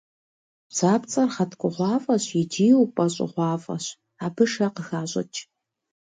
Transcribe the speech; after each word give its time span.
Бдзапцӏэр 0.69 1.29
гъэткӏугъуафӏэщ 1.35 2.25
икӏи 2.41 2.67
упӏэщӏыгъуафӏэщ, 2.81 3.85
абы 4.25 4.45
шэ 4.51 4.67
къыхащӏыкӏ. 4.75 5.39